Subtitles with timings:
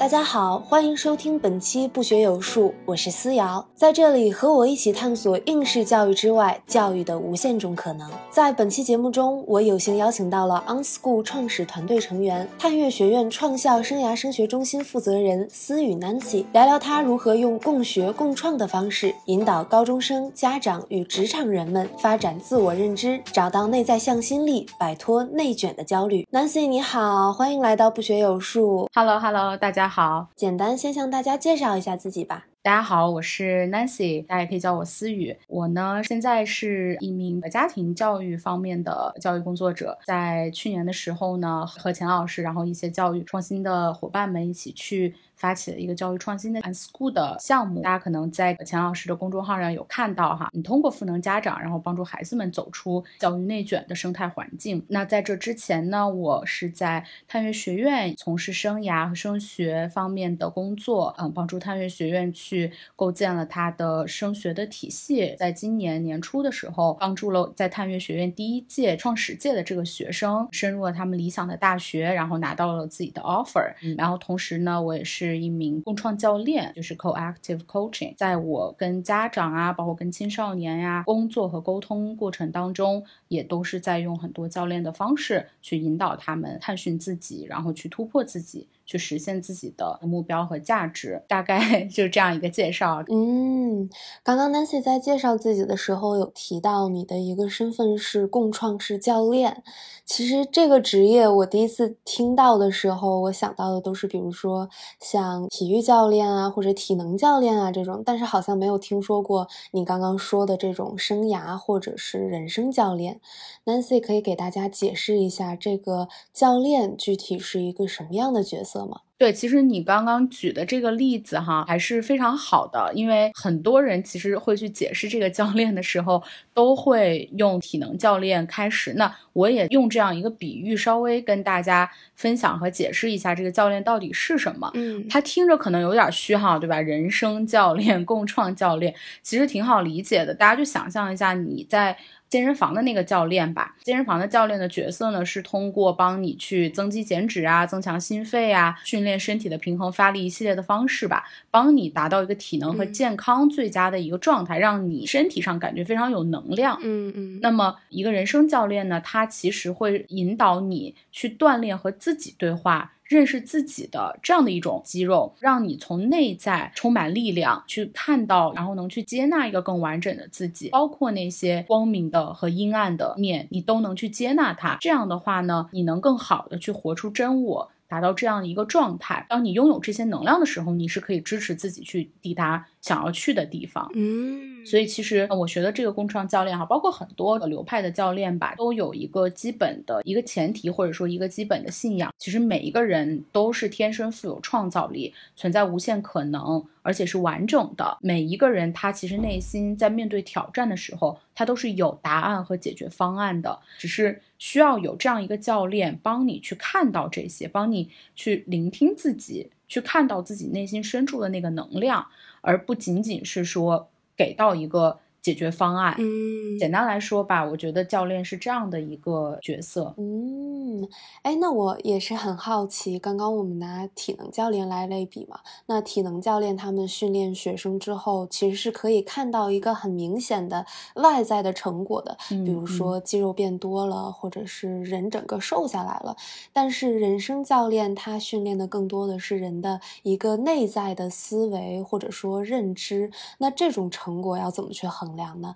[0.00, 8.10] 大家好，欢迎收听本期不学有术，我是思瑶，在这里和我一起探索应试教育之外教育的无限种可能。
[8.30, 26.26] 在本期节目中，我有幸邀请到了 OnSchool 创始团队成员、探月学院创校生涯升学中心负责人思雨 Nancy，聊聊她如何用共学共创的方式引导高中生、家长与职场人们发展自我认知，找到内在向心力，摆脱内卷的焦虑。
[26.32, 28.88] Nancy 你好，欢迎来到不学有术。
[28.94, 29.89] Hello Hello，大家。
[29.90, 32.46] 好，简单先向大家介绍一下自己吧。
[32.62, 35.36] 大家好，我是 Nancy，大家也可以叫我思雨。
[35.48, 39.98] 我呢，现在是一名家庭教育方面的教育工作者。
[40.06, 45.16] 在去年的时候呢，和钱老师，然后一些教育创新的伙伴们一起去。
[45.40, 50.50] 发起了一个教育创新的 Unschool 的项目，大家可能在钱老师的公众号上有看到哈。
[50.52, 54.84] 你通过赋能家长，然后帮助孩子们走出教育内卷的生态环境。
[54.88, 65.34] 那在这之前呢，我是在探月学院从事生涯和升学方面的工作，嗯，帮助探月学院去构建了它的升学的体系。
[65.38, 73.72] 在今年年初的时候，帮助了在探月学院第一届创始届的这个学生深入了他们理想的大学，然后拿到了自己的 offer。
[73.96, 75.29] 然后同时呢，我也是。
[75.30, 78.14] 是一名共创教练，就是 co-active coaching。
[78.16, 88.66] 在我跟家长啊，包括跟青少年呀工作和沟通过程当中，也都是在用很多教练的方式去引导他们探寻自己，然后去突破自己。
[88.90, 93.04] 去实现自己的目标和价值，大概 就是这样一个介绍。
[93.08, 93.88] 嗯，
[94.24, 99.62] 刚刚 Nancy 在介绍自己的时候有提到你的一个身份是共创式教练。
[100.04, 104.68] 其实这个职业我第一次听到的时候，我想到的都是比如说
[104.98, 113.20] 像体育教练啊或者体能教练啊这种，但是好像没有听说过你刚刚说的这种生涯或者是人生教练。
[113.64, 118.79] Nancy 可以给大家解释一下这个教练具体是一个什么样的角色？
[119.18, 126.22] 对，其实你刚刚举的这个例子哈，还是非常好的，因为很多人其实会去解释这个教练的时候，
[126.54, 128.94] 都会用体能教练开始。
[128.94, 134.70] 那我也用这样一个比喻，稍微跟大家分享和解释一下这个教练到底是什么。
[134.72, 136.80] 嗯，他听着可能有点虚哈，对吧？
[136.80, 140.34] 人生教练、共创教练，其实挺好理解的。
[140.34, 141.94] 大家就想象一下你在。
[142.30, 156.78] 健身房的那个教练吧，健身房的教练的角色呢，是通过帮你去增肌减脂啊，增强心肺啊，训练身体的平衡发力一系列的方式吧，帮你达到一个体能和健康最佳的一个状态，让你身体上感觉非常有能量。
[156.82, 157.40] 嗯嗯。
[157.42, 162.92] 那么一个人生教练呢，他其实会引导你去锻炼和自己对话。
[163.10, 174.78] 认识自己的这样的一种肌肉，让你从内在充满力量，去看到，然后能去接纳一个更完整的自己，包括那些光明的和阴暗的面，你都能去接纳它。
[174.80, 177.72] 这样的话呢，你能更好的去活出真我。
[177.90, 183.90] 达到这样的一个状态，当你拥有这些能量的时候，你是可以支持自己去抵达想要去的地方。
[183.96, 192.14] 嗯，所以其实我学的这个共创教练哈，包括很多流派的教练吧，都有一个基本的一个前提，或者说一个基本的信仰。
[192.16, 196.64] 其实每一个人都是天生富有创造力，存在无限可能。
[196.82, 197.98] 而且是完整的。
[198.00, 212.06] 每一个人，他其实内心在面对挑战的时候，他都是有答案和解决方案的，只是需要有这样一个教练帮你去看到这些，帮你去聆听自己，去看到自己内心深处的那个能量，
[212.40, 214.98] 而不仅仅是说给到一个。
[215.22, 220.88] 解决方案，嗯，简单来说吧，我觉得教练是这样的一个角色，嗯，
[221.22, 230.64] 哎，那我也是很好奇，刚刚我们拿体能教练来类比嘛，那体能教练他们训练学生之后，其实是可以看到一个很明显的
[230.94, 236.16] 外在的成果的，比如说肌肉变多了，或者是人整个瘦下来了，
[236.54, 245.09] 但是人生教练他训练的更多的是人的一个内在的思维或者说认知，那这种成果要怎么去衡？
[245.16, 245.54] 量呢？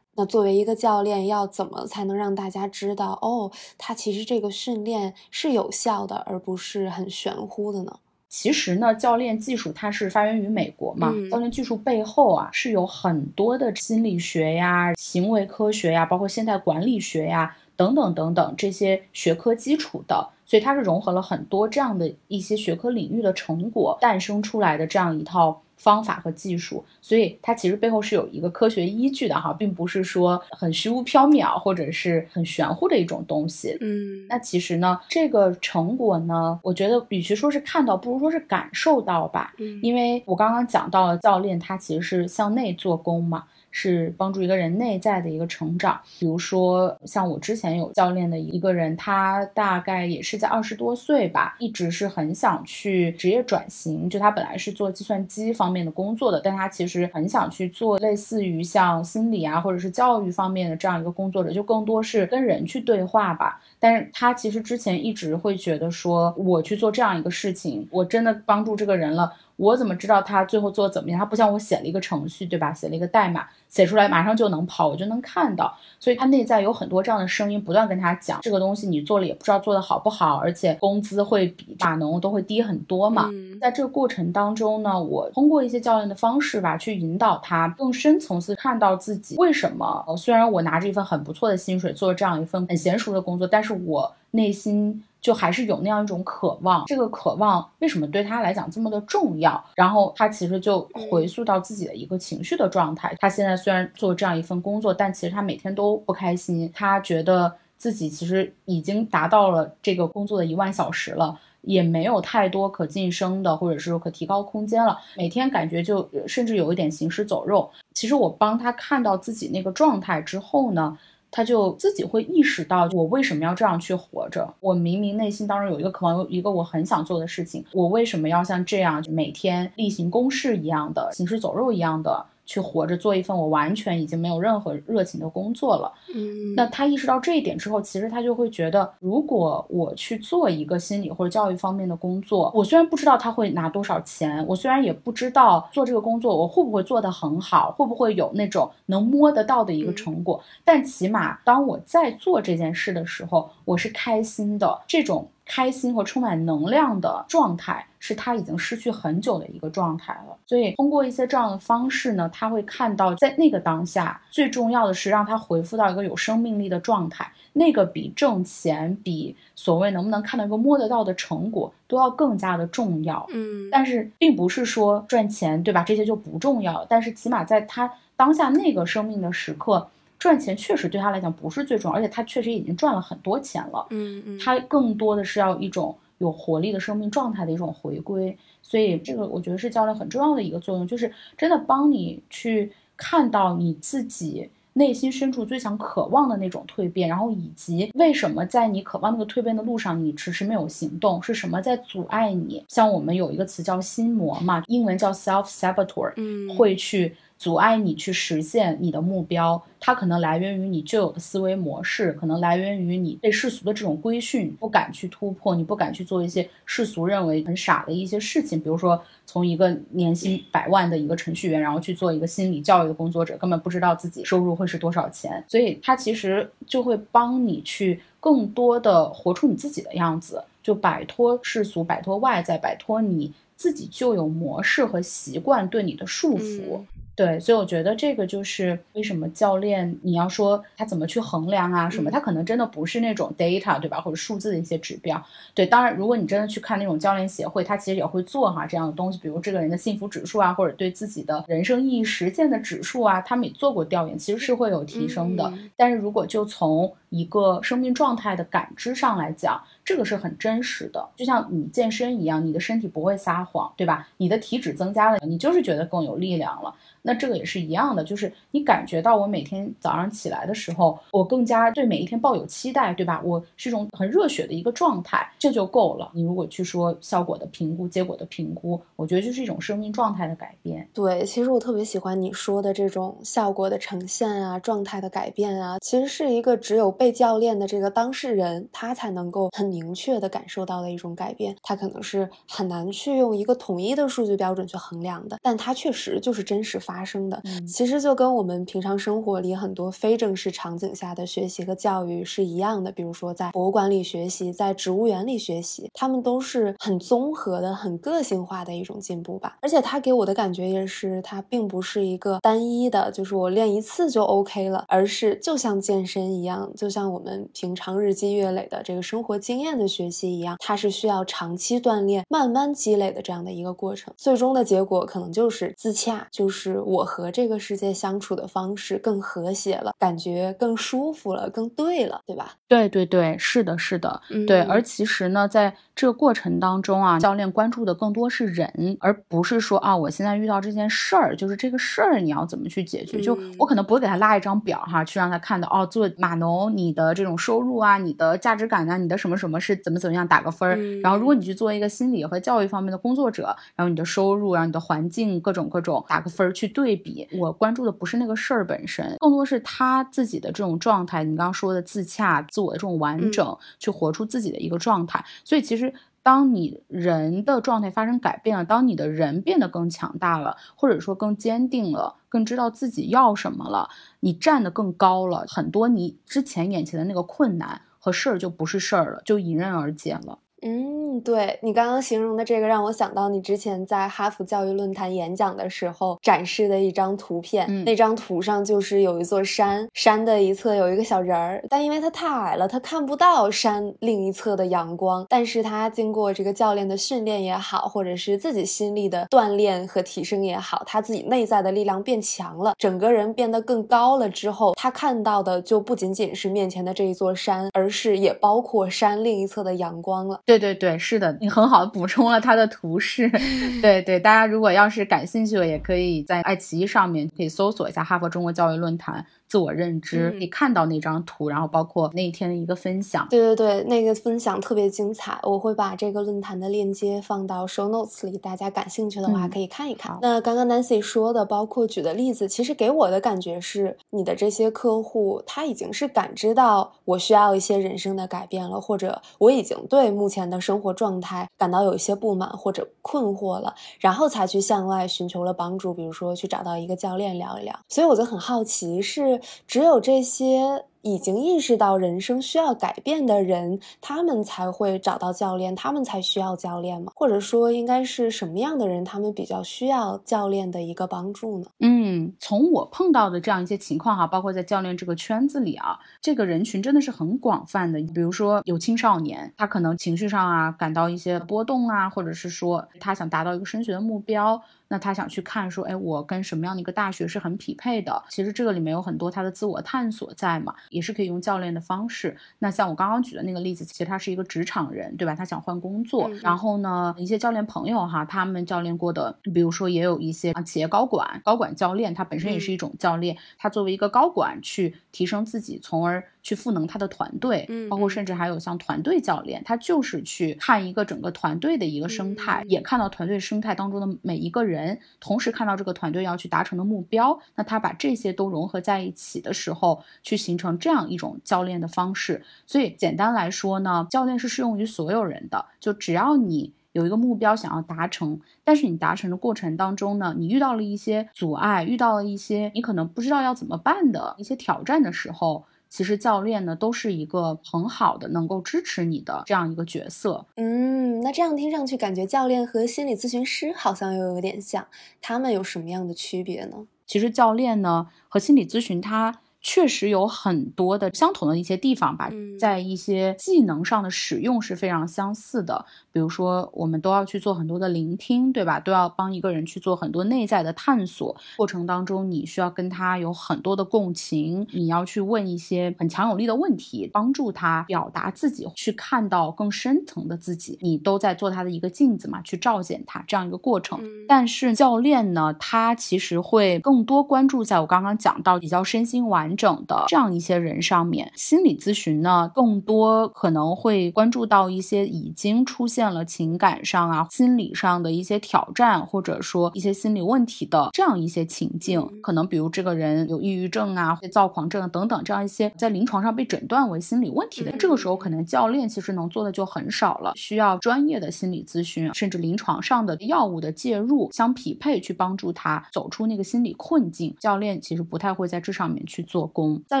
[0.14, 8.00] 那作为一个教练，要怎么才能让大家知道哦，他其实这个训练是有效的，而不是很玄乎的呢？
[8.28, 25.62] 其实呢，教练技术它是发源于美国嘛，教练技术背后啊是有很多的心理学呀、行为科学呀，包括现代管理学呀等等等等这些学科基础的，所以它是融合了很多这样的一些学科领域的成果诞生出来的这样一套。
[25.78, 33.76] 方法和技术，所以它其实背后是有一个科学依据的哈，并不是说很虚无缥缈或者是很玄乎的一种东西。
[33.80, 39.54] 嗯，那其实呢，这个成果呢，我觉得与其说是看到，不如说是感受到吧。
[39.58, 43.44] 嗯，因为我刚刚讲到了教练，他其实是向内做工嘛。
[43.70, 46.00] 是帮助一个人内在的一个成长。
[46.18, 54.08] 比如说，像我之前有教练的一个人，他大概也是在二十多岁吧，一直是很想去职业转型。
[54.08, 63.60] 就他本来是做计算机方面的工作的，但他其实很想去做类似于像心理啊，或者是教育方面的这样一个工作者，就更多是跟人去对话吧。
[63.78, 69.32] 但是他其实之前一直会觉得说，我去做这样一个事情，我真的帮助这个人了。
[69.58, 71.18] 我怎么知道他最后做的怎么样？
[71.18, 72.72] 他不像我写了一个程序，对吧？
[72.72, 75.76] 写了一个代码，写出来马上就能跑，我就能看到。
[75.98, 83.28] 所以他内在有很多这样的声音，不断跟他讲这个东西你做了也不知道做的好不好，而且工资会比码农都会低很多嘛。
[83.60, 90.04] 在这个过程当中呢，我通过一些教练的方式吧，去引导他更深层次看到自己为什么。
[90.16, 95.02] 虽然我拿着一份很不错的薪水做这样一份很娴熟的工作，但是我内心。
[95.20, 99.62] 就还是有那样一种渴望，这个渴望为什么对他来讲这么的重要？
[99.74, 100.80] 然后他其实就
[101.10, 103.14] 回溯到自己的一个情绪的状态。
[103.18, 106.70] 他现在虽然做这样一份工作，但其实他每天都不开心。
[106.74, 114.98] 他觉得自己其实已经达到了这个工作的一万小时了，也没有太多可晋升的或者是可提高空间了。
[115.16, 117.68] 每天感觉就甚至有一点行尸走肉。
[117.92, 120.96] 其实我帮他看到自己那个状态之后呢？
[121.30, 124.54] 他就自己会意识到，我为什么要这样去活着？
[124.60, 132.24] 我明明内心当中有一个渴望，有一个我很想做的事情，我为什么要像这样每天例行公事一样的行尸走肉一样的？
[132.48, 135.92] 去活着做一份我完全已经没有任何热情的工作了。
[136.14, 154.80] 嗯，那他意识到这一点之后，其实他就会觉得，如果我去做一个心理或者教育方面的工作，我虽然不知道他会拿多少钱，我虽然也不知道做这个工作我会不会做得很好，会不会有那种能摸得到的一个成果，但起码当我在做这件事的时候，我是开心的。
[154.86, 155.28] 这种。
[155.50, 160.36] 开心和充满能量的状态是他已经失去很久的一个状态了。
[160.46, 167.26] 所以通过一些这样的方式呢，他会看到在那个当下，最重要的是让他回复到一个有生命力的状态。
[167.54, 173.26] 那个比挣钱，比所谓能不能看到一个摸得到的成果都要更加的重要。
[173.32, 175.82] 嗯，但是并不是说赚钱，对吧？
[175.82, 176.84] 这些就不重要。
[176.90, 179.88] 但是起码在他当下那个生命的时刻。
[180.18, 183.86] 赚钱确实对他来讲不是最重要，而且他确实已经赚了很多钱了。
[183.90, 202.64] 嗯嗯，他更多的是要一种有活力的生命状态的一种回归，所以这个我觉得是教练很重要的一个作用，就是真的帮你去看到你自己内心深处最想渴望的那种蜕变，然后以及为什么在你渴望那个蜕变的路上你迟迟没有行动，是什么在阻碍你？
[202.66, 207.14] 像我们有一个词叫心魔嘛，英文叫 self saboteur，嗯，会去。
[207.38, 236.80] 阻碍你去实现你的目标，它可能来源于你旧有的思维模式，可能来源于你被世俗的这种规训，不敢去突破，你不敢去做一些世俗认为很傻的一些事情，比如说从一个年薪百万的一个程序员，然后去做一个心理教育的工作者，根本不知道自己收入会是多少钱，所以它其实就会帮你去更多的活出你自己的样子，就摆脱世俗，摆脱外在，摆脱你自己就有模式和习惯对你的束缚。
[237.18, 245.20] 对，所以我觉得这个就是为什么教练你要说他怎么去衡量啊什么，他可能真的不是那种 data 对吧，或者数字的一些指标。
[245.52, 255.52] 对，当然如果你真的去看那种教练协会，他其实也会做哈这样的东西，比如这个人的幸福指数啊，或者对自己的人生意义实践的指数啊，他们也做过调研，其实是会有提升的。
[255.76, 264.06] 但是如果就从一个生命状态的感知上来讲，这个是很真实的，就像你健身一样，你的身体不会撒谎，对吧？
[264.18, 266.72] 你的体脂增加了，你就是觉得更有力量了。
[267.08, 273.22] 那这个也是一样的，就是你感觉到我每天早上起来的时候，我更加对每一天抱有期待，对吧？
[273.24, 276.10] 我是一种很热血的一个状态，这就够了。
[276.12, 280.86] 你如果去说效果的评估、结果的评估，我觉得就是一种生命状态的改变。
[280.92, 291.56] 对，其实我特别喜欢你说的这种效果的呈现啊，状态的改变啊，其实是一个只有被教练的这个当事人，他才能够很明确的感受到的一种改变。
[291.62, 296.97] 他可能是很难去用一个统一的数据标准去衡量的，但它确实就是真实发。
[296.98, 309.56] 发生的其实就跟我们平常生活里很多非正式场景下的学习和教育是一样的，比如说在博物馆里学习，在植物园里学习，他们都是很综合的、很个性化的一种进步吧。
[309.62, 324.10] 而且他给我的感觉也是，它并不是一个单一的，就是我练一次就 OK 了，而是就像健身一样，就就像我们平常日积月累的这个生活经验的学习一样，它是需要长期锻炼、慢慢积累的这样的一个过程。
[324.16, 332.52] 最终的结果可能就是自洽，就是我和这个世界相处的方式更和谐了，感觉更舒服了，更对了，对吧？
[332.68, 334.60] 对对对，是的，是的，对。
[334.62, 343.20] 而其实呢，在这个过程当中啊，教练关注的更多是人，而不是说啊，我现在遇到这件事儿，就是这个事儿你要怎么去解决？
[343.20, 350.76] 就我可能不会给他拉一张表哈，去让他看到哦，做码农你的这种收入啊，你的价值感啊，你的什么什么是怎么怎么样打个分儿。
[351.02, 357.26] 然后如果你去做一个心理和教育方面的工作者，然后你的收入，然后你的环境各种各种打个分儿去对比。
[357.32, 361.24] 我关注的不是那个事儿本身，更多是他自己的这种状态。
[361.24, 365.24] 你刚刚说的自洽、自我的这种完整，去活出自己的一个状态。
[365.42, 365.87] 所以其实。
[366.28, 373.88] 当你人的状态发生改变了，当你的人变得更强大了，或者说更坚定了，更知道自己要什么了，
[374.20, 380.38] 你站得更高了，很多你之前眼前的那个困难和事儿就不是事儿了，就迎刃而解了。
[380.62, 387.84] 嗯，对你刚刚形容的这个，让我想到你之前在哈佛教育论坛演讲的时候展示的一张图片。
[387.84, 395.24] 那张图上就是有一座山，山的一侧有一个小人儿，但因为他太矮了，他看不到山另一侧的阳光。
[395.28, 410.40] 但是他经过这个教练的训练也好，或者是自己心力的锻炼和提升也好，他自己内在的力量变强了，整个人变得更高了之后，他看到的就不仅仅是面前的这一座山，而是也包括山另一侧的阳光了。
[410.48, 413.30] 对对对，是的，你很好的补充了他的图示。
[413.82, 419.26] 对对，大家如果要是感兴趣的，也可以在爱奇艺上面可以搜索一下哈佛中国教育论坛。
[419.48, 430.18] 自我认知，你看到那张图，然后包括那一天的一个分享，对对对，那个分享特别精彩，我会把这个论坛的链接放到 show notes 里，大家感兴趣的话可以看一看。
[430.20, 447.74] 那刚刚 Nancy 说的，包括举的例子，其实给我的感觉是，你的这些客户他已经是感知到我需要一些人生的改变了，或者我已经对目前的生活状态感到有一些不满或者困惑了，然后才去向外寻求了帮助，比如说去找到一个教练聊一聊。
[447.88, 449.37] 所以我就很好奇是。
[449.66, 450.84] 只有这些
[451.14, 457.12] 已经意识到人生需要改变的人，他们才会找到教练，他们才需要教练吗？
[457.16, 461.66] 或者说，应该是什么样的人，他们比较需要教练的一个帮助呢？
[461.80, 467.98] 嗯，从我碰到的这样一些情况哈，包括在教练这个圈子里啊，这个人群真的是很广泛的。
[468.14, 474.60] 比如说，有青少年，他可能情绪上啊感到一些波动啊，或者是说他想达到一个升学的目标。
[474.90, 478.22] 那他想去看说，哎，我跟什么样的一个大学是很匹配的？
[478.30, 482.36] 其实这个里面有很多他的自我探索在嘛，是可以用教练的方式。
[482.58, 485.34] 那像我刚刚举的那个例子，其实他是一个职场人，对吧？
[485.34, 496.24] 他想换工作，然后呢，一些教练朋友哈，他们教练过的，比如说也有一些啊企业高管、高管教练，他本身也是一种教练，他作为一个高管去提升自己，从而。
[496.48, 507.38] 去赋能他的团队，嗯，包括甚至还有像团队教练，他就是去看一个整个团队的一个生态，也看到团队生态当中的每一个人，同时看到这个团队要去达成的目标。
[507.54, 512.42] 那他把这些都融合在一起的时候，去形成这样一种教练的方式。
[512.64, 525.66] 所以简单来说呢，教练是适用于所有人的，就只要你有一个目标想要达成，但是你达成的过程当中呢，你遇到了一些阻碍，遇到了一些你可能不知道要怎么办的一些挑战的时候。
[525.88, 530.46] 其实教练呢，都是一个很好的能够支持你的这样一个角色。
[530.56, 534.86] 嗯，那这样听上去，感觉教练和心理咨询师好像又有点像，
[535.20, 536.86] 他们有什么样的区别呢？
[537.06, 545.84] 其实教练呢和心理咨询，它确实有很多的相同的一些地方吧，在一些技能上的使用是非常相似的。
[546.12, 548.80] 比如说，我们都要去做很多的聆听，对吧？
[548.80, 551.36] 都要帮一个人去做很多内在的探索。
[551.56, 560.78] 过程当中，你需要跟他有很多的共情，你要去问一些很强有力的问题，帮助他表达自己，去看到更深层的自己。
[560.80, 564.00] 你都在做他的一个镜子嘛，去照见他这样一个过程。
[564.26, 571.30] 但是教练呢，他其实会更多关注在我刚刚讲到比较身心完整的这样一些人上面。
[571.36, 576.08] 心理咨询呢，更多可能会关注到一些已经出现。
[576.08, 597.34] 了情感上啊、心理上的一些挑战，或者说一些心理问题的这样一些情境，可能比如这个人有抑郁症啊、躁狂症等等这样一些在临床上被诊断为心理问题的，这个时候可能教练其实能做的就很少了，需要专业的心理咨询，甚至临床上的药物的介入相匹配，去帮助他走出那个心理困境。
[597.38, 599.37] 教练其实不太会在这上面去做。
[599.38, 599.80] 做工。
[599.86, 600.00] 再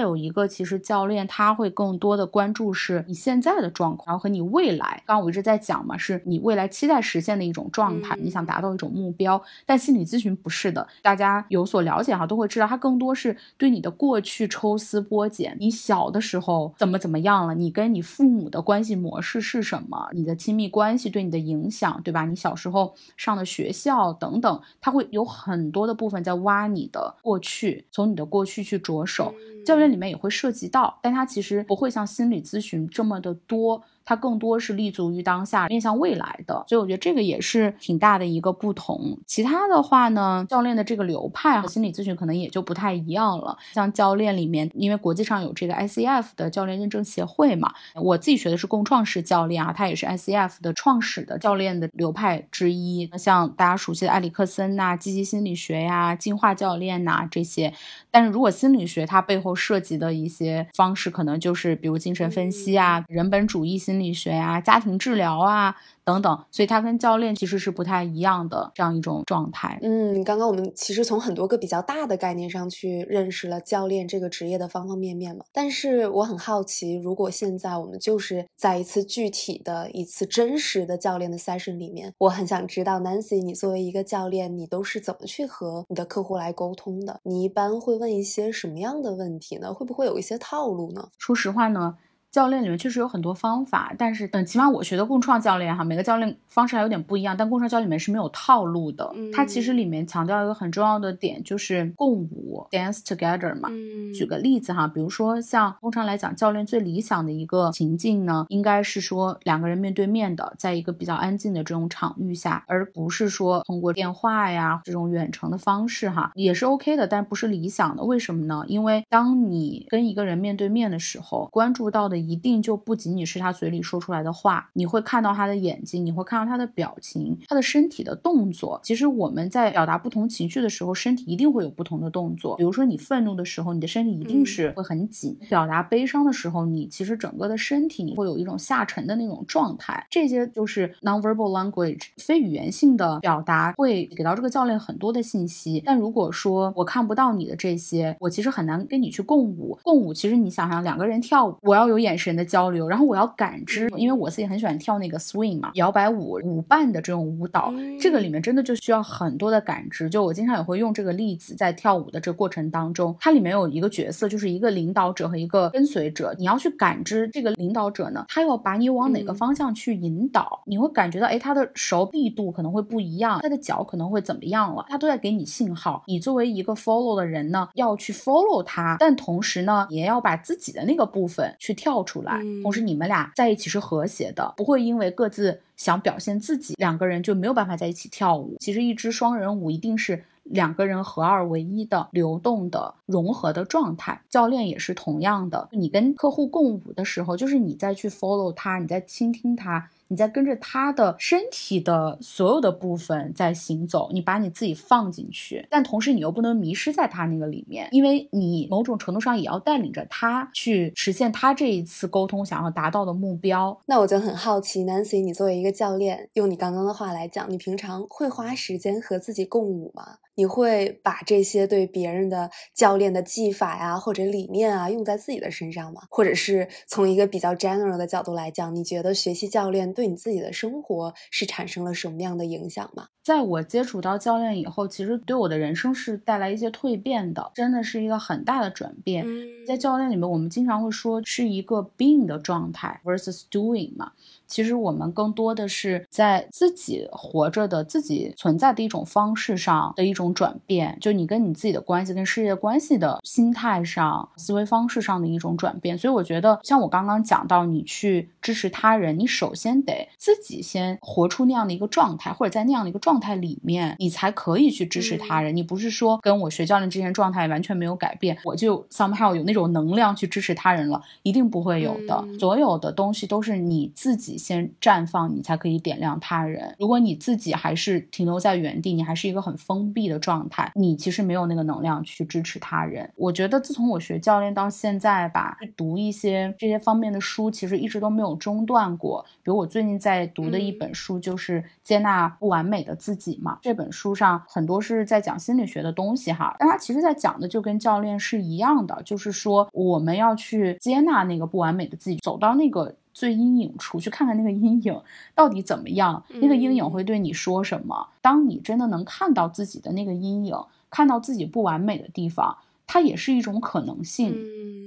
[0.00, 5.00] 有一个，其实教练他会更多的关注是你现在的状况，然后和你未来。
[5.06, 9.40] 刚刚我一直在讲嘛，是你未来期待实现的一种状态，你想达到一种目标。
[9.64, 15.56] 但心理咨询不是的，大家有所了解哈，都会知道，它更多是对你的过去抽丝剥茧。
[15.60, 17.54] 你小的时候怎么怎么样了？
[17.54, 20.08] 你跟你父母的关系模式是什么？
[20.12, 22.24] 你的亲密关系对你的影响，对吧？
[22.24, 29.27] 你小时候上的学校等等，它会有很多的部分在挖你的过去，从你的过去去着手。
[29.64, 33.82] 教练里面也会涉及到，但它其实不会像心理咨询这么的多。
[34.08, 39.18] 它更多是立足于当下，面向未来的，所以我觉得这个也是挺大的一个不同。
[39.26, 43.58] 其他的话呢，教练的这个流派和心理咨询可能也就不太一样了。
[43.74, 53.10] 像教练里面，因为国际上有这个 ICF 的教练认证协会嘛，我自己学的是共创式教练啊，它也是 ICF 的创始的教练的流派之一。
[53.18, 57.74] 像大家熟悉的埃里克森呐、积极心理学呀、进化教练呐这些。
[58.10, 63.97] 但是如果心理学它背后涉及的一些方式，可能就是比如精神分析啊、人本主义心。
[63.98, 65.74] 心理学呀，家庭治疗啊。
[66.04, 69.78] 等等，所以它跟教练其实是不太一样的这样一种状态。
[69.82, 75.44] 嗯，刚刚我们其实从很多个比较大的概念上去认识了教练这个职业的方方面面嘛。
[75.52, 87.20] 但是我很好奇，如果现在我们就是在一次具体的一次真实的教练的 session 里面，我很想知道 Nancy，你作为一个教练，你都是怎么去和你的客户来沟通的？
[87.24, 89.74] 你一般会问一些什么样的问题呢？
[89.74, 91.10] 会不会有一些套路呢？
[91.18, 91.98] 说实话呢。
[92.30, 97.34] 教练里面确实有很多方法，但是等起码我学的共创教练哈，每个教练方式还有点不一样。
[97.34, 103.70] 但共创教练里面是没有套路的，它其实里面强调一个很重要的点，就是共舞，dance together 嘛。
[104.14, 118.04] 举个例子哈，比如说像通常来讲，教练最理想的一个情境呢，应该是说两个人面对面的，在一个比较安静的这种场域下，而不是说通过电话呀这种远程的方式哈，也是 OK 的，但不是理想的。
[118.04, 118.64] 为什么呢？
[118.68, 122.17] 因为当你跟一个人面对面的时候，关注到的。
[122.18, 128.80] 一定就不仅仅是他嘴里说出来的话，你会看到他的眼睛，你会看到他的表情，他的身体的动作。
[128.82, 132.56] 其实我们在表达不同情绪的时候，身体一定会有不同的动作。
[132.56, 140.06] 比如说你愤怒的时候，你的身体一定是会很紧；表达悲伤的时候，你其实整个的身体你会有一种下沉的那种状态。
[140.10, 145.82] 这些就是 nonverbal language 非语言性的表达，会给到这个教练很多的信息。
[145.84, 149.78] 但如果说我看不到你的这些，我其实很难跟你去共舞。
[149.82, 152.07] 共舞其实你想想，两个人跳舞，我要有演。
[152.08, 160.08] 眼神的交流，然后我要感知，因为我自己很喜欢跳那个 swing 嘛，摇摆舞舞伴的这种舞蹈，这个里面真的就需要很多的感知。
[160.08, 176.02] 就我经常也会用这个例子，在跳舞的这个过程当中，它里面有一个角色，就是一个领导者和一个跟随者，你要去感知这个领导者呢，他要把你往哪个方向去引导，你会感觉到，哎，他的手力度可能会不一样，他的脚可能会怎么样了，他都在给你信号。
[176.06, 181.97] 你作为一个 follow 的人呢，要去 follow 他，但同时呢，也要把自己的那个部分去跳。
[182.04, 188.56] 出来，同时你们俩在一起是和谐的，不会因为各自想表现自己，两个人就没有办法在一起跳舞。
[188.60, 194.20] 其实一支双人舞一定是两个人合二为一的、流动的、融合的状态。
[194.30, 199.90] 教练也是同样的，你跟客户共舞的时候，就是你在去 follow 他，你在倾听他。
[200.08, 213.78] 你在跟着他的身体的所有的部分在行走，你把你自己放进去，但同时你又不能迷失在他那个里面，因为你某种程度上也要带领着他去实现他这一次沟通想要达到的目标。
[213.86, 220.18] 那我就很好奇，Nancy，你作为一个教练，用你刚刚的话来讲，你平常会花时间和自己共舞吗？
[220.38, 226.02] 你会把这些对别人的教练的技法呀，或者理念啊，用在自己的身上吗？
[226.08, 233.08] 或者是从一个比较 general 的角度来讲，你觉得学习教练对你自己的生活是产生了什么样的影响吗？
[233.24, 239.26] 在我接触到教练以后，其实对我的人生是带来一些蜕变的，真的是一个很大的转变。
[239.66, 244.12] 在教练里面，我们经常会说是一个 being 的状态 versus doing 嘛。
[244.48, 255.96] 其实我们更多的是在自己活着的、自己存在的一种方式上的一种转变，就你跟你自己的关系、跟世界关系的心态上、思维方式上的一种转变。
[255.98, 265.54] 所以我觉得，像我刚刚讲到，你去支持他人，你首先得自己先活出那样的一个状态，或者在那样的一个状态里面，你才可以去支持他人。
[265.54, 272.24] 你不是说跟我学教练之前状态完全没有改变，我就 somehow 有那种能量去支持他人了，一定不会有的。
[272.38, 274.37] 所有的东西都是你自己。
[274.38, 276.76] 先绽放，你才可以点亮他人。
[276.78, 283.10] 如果你自己还是停留在原地，你还是一个很封闭的状态，你其实没有那个能量去支持他人。
[283.16, 289.24] 我觉得自从我学教练到现在吧，去读一些这些方面的书，其实一直都没有中断过。
[289.42, 293.60] 比如我最最近在读的一本书就是《接纳不完美的自己》嘛。
[293.62, 305.02] 这本书上很多是在讲心理学的东西哈，但它其实在讲的就跟教练是一样的，就是说我们要去接纳那个不完美的自己，走到那个最阴影处去看看那个阴影
[305.34, 308.10] 到底怎么样，那个阴影会对你说什么。
[308.22, 310.56] 当你真的能看到自己的那个阴影，
[310.88, 312.56] 看到自己不完美的地方。
[312.88, 314.34] 它也是一种可能性。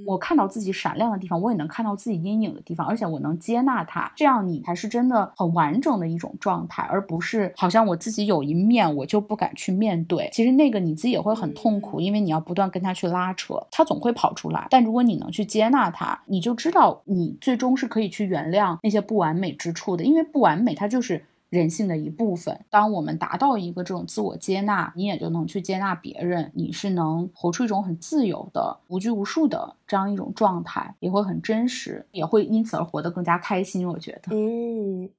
[0.04, 4.12] 我看到自己闪亮的地方，我也能看到自己阴影的地方，而且我能接纳它。
[4.16, 10.28] 这样你才是真的很完整的一种状态，而不是好像我自己有一面我就不敢去面对。
[10.34, 14.68] 其实那个你自己也会很痛苦，因为你要不断跟他去拉扯，他总会跑出来。
[14.72, 21.24] 但如果你能去接纳他，你就知道你最终是可以去原谅那些不完美之处的，因为不完美它就是。
[21.52, 22.60] 人性的一部分。
[22.70, 33.88] 当我们达到一个这种自我接纳，你也就能去接纳别人，你是能活出一种很自由的、无拘无束的这样一种状态，也会很真实，也会因此而活得更加开心。
[33.88, 35.10] 我觉得，嗯。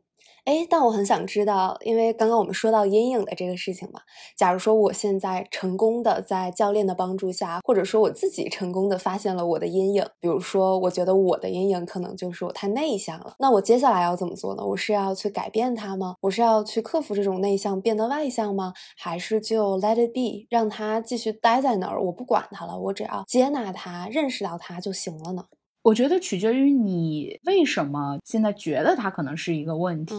[0.44, 4.00] 哎，但我很想知道，因为刚刚我们说到阴影的这个事情嘛。
[4.36, 14.66] 假如说我现在成功的在教练的帮助下，或者说我自己成功的发现了我的阴影，比如说我觉得我的阴影可能就是我太内向了，那我接下来要怎么做呢？
[14.66, 16.16] 我是要去改变它吗？
[16.20, 18.72] 我是要去克服这种内向，变得外向吗？
[18.96, 25.44] 还是就 let it be，让它继续待在那儿，我不管它了，我只要接纳它，认识到它就行了呢？
[25.82, 30.14] 我觉得取决于你为什么现在觉得它可能是一个问题，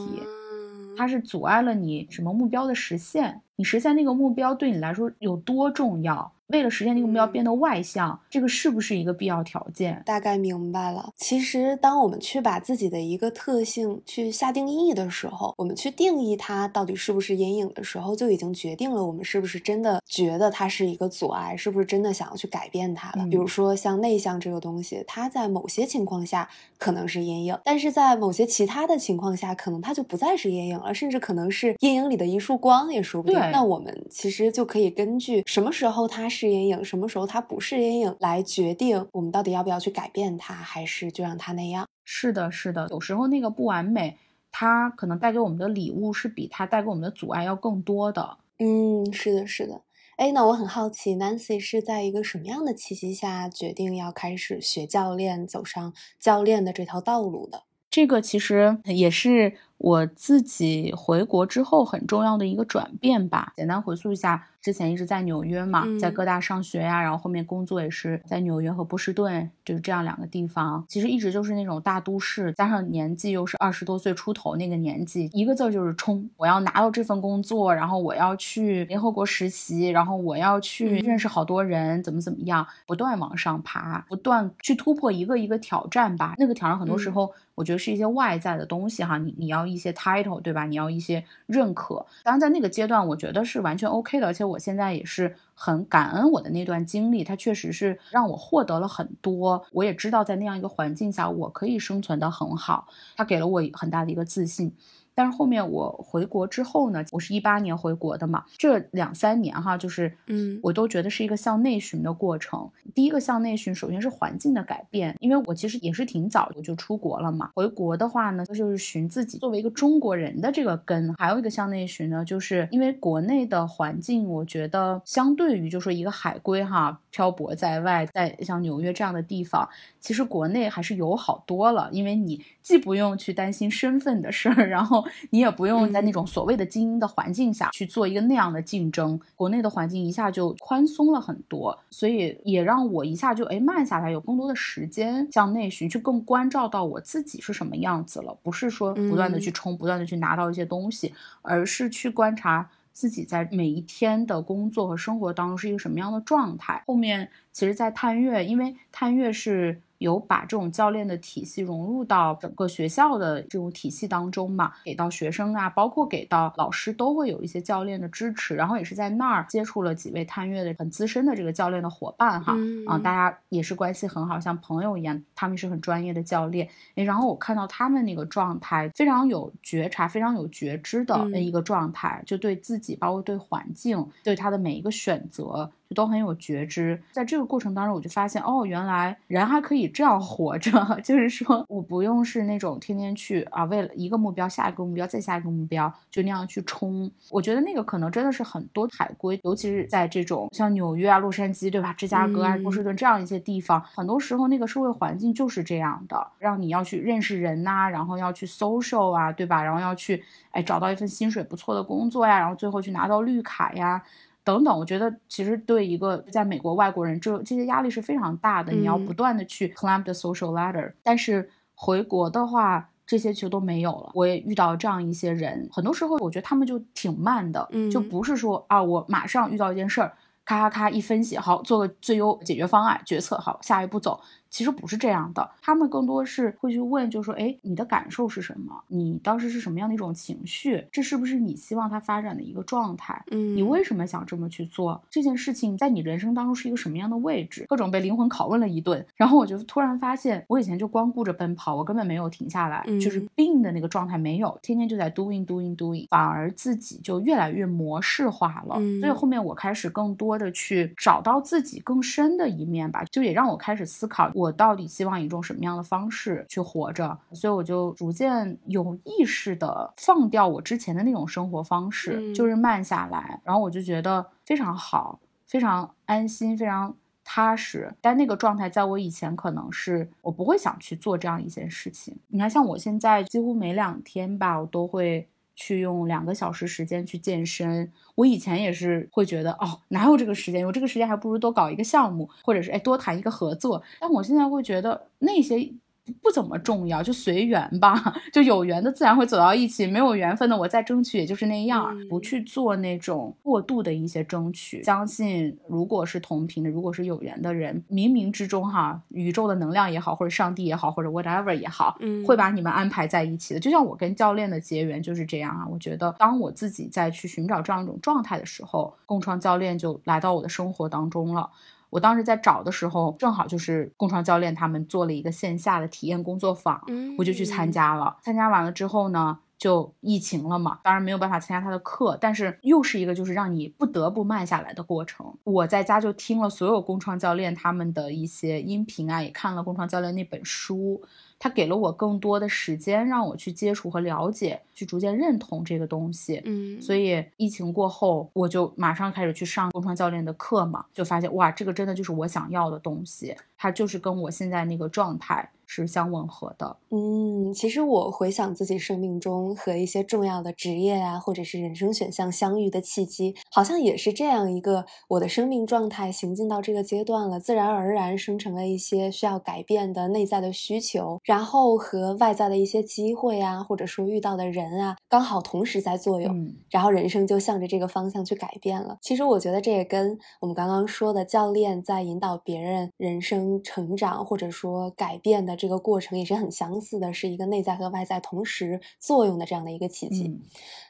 [0.98, 3.42] 它是阻碍了你什么目标的实现？
[3.56, 6.32] 你实现那个目标对你来说有多重要？
[6.48, 10.04] 为了实现那个目标变得外向，这个是不是一个必要条件？
[10.06, 11.10] 大概明白了。
[11.16, 23.26] 其实，当我们去把自己的一个特性去下定义的时候，我们去定义它到底是不是阴影的时候，就已经决定了我们是不是真的觉得它是一个阻碍，是不是真的想要去改变它了。
[23.32, 33.40] 比如说，像内向这个东西，它在某些情况下可能是阴影，但是在某些其他的情况下，可能它就不再是阴影了，甚至可能是阴影里的一束光也说不定。
[33.52, 36.44] 那我们其实就可以根据什么时候它是。
[36.44, 41.88] 是阴影，什么时候它不是阴影，来决定我们到底要不要去改变它，还是就让它那样？
[42.04, 44.18] 是的，是的，有时候那个不完美，
[44.52, 48.40] 它可能带给我们的礼物是比它带给我们的阻碍要更多的。
[48.60, 49.84] 嗯，是的，是的。
[50.18, 57.64] 哎，那我很好奇，Nancy 是在一个什么样的契机下决定要开始学教练，走上教练的这条道路的？
[57.94, 63.54] 这个其实也是我自己回国之后很重要的一个转变吧。
[63.56, 64.48] 简单回溯一下。
[64.64, 70.86] 之前一直在纽约嘛，在各大上学呀，然后后面工作也是在纽约和波士顿，就是这样两个地方。
[70.88, 76.30] 其实一直就是那种大都市，加上年纪又是二十多岁出头那个年纪，一个字就是冲！
[76.38, 86.36] 我要拿到这份工作，然后我要去联合国实习，然后我要去认识好多人，怎么怎么样，不断往上爬，不断去突破一个一个挑战吧。
[86.38, 90.66] 那个挑战很多时候，我觉得是一些外在的东西哈，你你要一些 title 对吧？
[90.66, 92.06] 你要一些认可。
[92.24, 94.53] 当然在那个阶段，我觉得是完全 OK 的，而且我。
[94.54, 99.66] 我现在也是很感恩我的那段经历，它确实是让我获得了很多。
[99.72, 104.74] 我也知道在那样一个环境下，我可以生存的很好，它给了我很大的一个自信。
[105.16, 112.70] 但是后面我回国之后呢，我是一八年回国的嘛，这两三年哈，就是嗯，我都觉得是一个向内寻的过程。
[112.96, 117.52] 第一个向内寻，首先是环境的改变，因为我其实也是挺早我就出国了嘛。
[117.56, 121.14] 回国的话呢，就是寻自己作为一个中国人的这个根。
[121.16, 129.68] 还有一个向内寻呢，就是因为国内的环境，我觉得相对于就说一个海归哈，漂泊在外，在像纽约这样的地方，
[130.00, 135.10] 其实国内还是友好多了，因为你既不用去担心身份的事儿，然后。
[135.30, 156.84] 你也不用在那种所谓的精英的环境下去做一个那样的竞争，国内的环境一下就宽松了很多，所以也让我一下就哎慢下来，有更多的时间向内寻，去更关照到我自己是什么样子了，不是说不断的去冲，不断的去拿到一些东西，而是去观察自己在每一天的工作和生活当中是一个什么样的状态。
[156.88, 159.82] 后面其实，在探月，因为探月是。
[160.04, 172.54] 有把这种教练的体系融入到整个学校的这种体系当中嘛，给到学生啊，包括给到老师都会有一些教练的支持，然后也是在那儿接触了几位探月的很资深的这个教练的伙伴哈，
[172.86, 185.72] 啊，大家也是关系很好，像朋友一样，他们是很专业的教练，诶，然后我看到他们那个状态非常有觉察，非常有觉知的那一个状态，就对自己，包括对环境，对他的每一个选择。
[185.94, 187.00] 就都很有觉知。
[187.12, 190.72] 在这个过程当中，我就发现，哦，原来人还可以这样活着，
[191.04, 197.10] 就是说我不用是那种天天去啊，为了一个目标，下一个目标，再下一个目标，就那样去冲。
[197.30, 201.94] 我觉得那个可能真的是很多海归，尤其是在这种像纽约啊、洛杉矶，对吧？
[201.94, 209.62] 芝加哥啊、波士顿这样一些地方，很多时候那个社会环境就是这样的，让你要去认识人呐，然后要去 social 啊，对吧？
[209.64, 214.02] 然后要去哎找到一份薪水不错的工作呀，然后最后去拿到绿卡呀，
[214.44, 214.78] 等等。
[214.78, 220.94] 我觉得其实对一个在美国外国人，这这些压力是非常大的，你要不断的去 climb the social ladder。
[221.02, 224.12] 但是回国的话，这些其实都没有了。
[224.14, 230.14] 我也遇到这样一些人，很多时候我觉得他们就挺慢的，就不是说啊，我马上遇到一件事儿，
[230.46, 234.20] 咔咔咔一分析，好做个最优解决方案，决策好，下一步走。
[234.54, 238.84] 其实不是这样的，他们更多是会去问，就说，哎，你的感受是什么？
[238.88, 240.86] 你当时是什么样的一种情绪？
[240.92, 243.20] 这是不是你希望它发展的一个状态？
[243.32, 245.04] 嗯，你为什么想这么去做？
[245.10, 247.66] 这件事情在你人生当中是一个什么样的位置？
[247.68, 258.76] 各种被灵魂拷问了一顿，然后我就突然发现，我以前就光顾着奔跑，我根本没有停下来，就是病的那个状态没有，天天就在 doing doing doing，反而自己就越来越模式化了。
[259.00, 264.32] 所以后面我开始更多的去找到自己更深的一面吧，就也让我开始思考。
[264.43, 267.18] 我到底希望以一种什么样的方式去活着？
[267.32, 273.40] 所以我就逐渐有意识的放掉我之前的那种生活方式，就是慢下来。
[273.44, 277.94] 然后我就觉得非常好，非常安心，非常踏实。
[278.02, 282.18] 但那个状态在我以前可能是我不会想去做这样一件事情。
[282.28, 285.28] 你看，像我现在几乎每两天吧，我都会。
[285.56, 290.62] 去用两个小时时间去健身，我以前也是会觉得哦，哪有这个时间？
[290.62, 293.84] 有这个时间还不如多搞一个项目，或者是哎多谈一个合作。
[294.00, 295.74] 但我现在会觉得那些。
[296.22, 298.14] 不怎么重要，就随缘吧。
[298.34, 304.84] 就有缘的自然会走到一起，没有缘分的我再争取也就是那样，不去做那种过度的一些争取。
[304.84, 313.60] 相信如果是同频的，如果是有缘的人，冥冥之中哈，宇宙的能量也好，或者上帝也好，或者 whatever 也好，嗯，会把你们安排在一起的。
[313.60, 315.66] 就像我跟教练的结缘就是这样啊。
[315.72, 321.50] 我觉得当我自己再去寻找这样一种状态的时候，共创教练就来到我的生活当中了。
[321.94, 326.82] 我当时在找的时候，正好就是共创教练他们做了一个线下的体验工作坊，
[327.20, 328.18] 我就去参加了。
[328.24, 335.34] 参加完了之后呢，就疫情了嘛，当然没有办法参加他的课，但是又是一个就是让你不得不慢下来的过程。
[335.46, 341.02] 我在家就听了所有工创教练他们的一些音频啊，也看了工创教练那本书。
[341.40, 346.42] 他给了我更多的时间，让我去接触和了解，去逐渐认同这个东西。
[346.46, 355.50] 嗯，所以疫情过后，我就马上开始去上工创教练的课嘛，就发现哇，这个真的就是我想要的东西，它就是跟我现在那个状态。
[355.82, 356.78] 是相吻合的。
[356.92, 379.00] 嗯，其实我回想自己生命中和一些重要的职业啊，或者是人生选项相遇的契机，好像也是这样一个我的生命状态行进到这个阶段了，自然而然生成了一些需要改变的内在的需求，然后和外在的一些机会啊，或者说遇到的人啊，刚好同时在作用，然后人生就向着这个方向去改变了。
[379.02, 385.58] 其实我觉得这也跟我们刚刚说的教练在引导别人人生成长或者说改变的。
[385.64, 390.42] 这个过程也是很相似的，是一个内在和外在同时作用的这样的一个契机。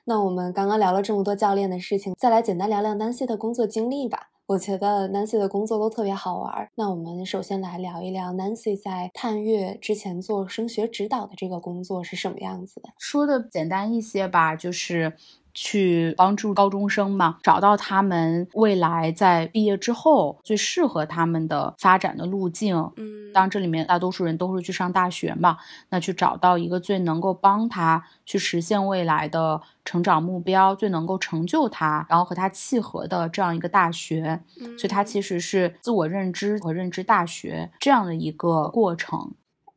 [0.04, 4.32] 那我们刚刚聊了这么多教练的事情，再来简单聊聊 Nancy 的工作经历吧。
[4.48, 6.68] 我觉得 Nancy 的工作都特别好玩。
[6.74, 12.90] 那我们首先来聊一聊 Nancy 在探月之前做升学指导的这个工作是什么样子的。
[12.98, 15.14] 说的简单一些吧，就是。
[15.54, 22.76] 去帮助高中生嘛，找到他们未来在毕业之后最适合他们的发展的路径。
[22.98, 25.58] 嗯，当这里面大多数人都是去上大学嘛，
[25.90, 34.42] 那去找到一个最能够帮他去实现未来的成长目标，最能够成就他，然后和他契合的这样一个大学。
[34.60, 39.32] 嗯所以它其实是自我认知和认知大学这样的一个过程。